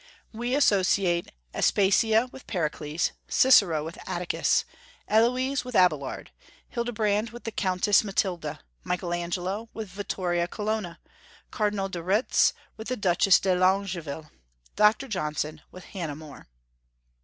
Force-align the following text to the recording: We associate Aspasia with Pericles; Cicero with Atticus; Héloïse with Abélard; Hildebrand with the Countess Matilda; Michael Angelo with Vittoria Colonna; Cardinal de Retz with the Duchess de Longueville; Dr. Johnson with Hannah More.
We 0.33 0.55
associate 0.55 1.31
Aspasia 1.53 2.27
with 2.31 2.47
Pericles; 2.47 3.11
Cicero 3.27 3.83
with 3.85 3.99
Atticus; 4.09 4.65
Héloïse 5.07 5.63
with 5.63 5.75
Abélard; 5.75 6.29
Hildebrand 6.69 7.29
with 7.29 7.43
the 7.43 7.51
Countess 7.51 8.03
Matilda; 8.03 8.61
Michael 8.83 9.13
Angelo 9.13 9.69
with 9.75 9.89
Vittoria 9.89 10.47
Colonna; 10.47 10.97
Cardinal 11.51 11.87
de 11.87 12.01
Retz 12.01 12.53
with 12.77 12.87
the 12.87 12.97
Duchess 12.97 13.39
de 13.39 13.53
Longueville; 13.53 14.31
Dr. 14.75 15.07
Johnson 15.07 15.61
with 15.71 15.83
Hannah 15.83 16.15
More. 16.15 16.47